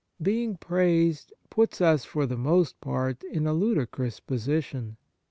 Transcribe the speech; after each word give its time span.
Being 0.19 0.57
praised 0.57 1.31
puts 1.51 1.79
us 1.79 2.05
for 2.05 2.25
the 2.25 2.35
most 2.35 2.81
part 2.81 3.21
in 3.23 3.45
a 3.45 3.53
ludicrous 3.53 4.19
posi 4.19 4.63
tion. 4.63 4.97